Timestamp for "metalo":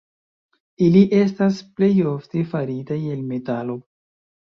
3.33-3.81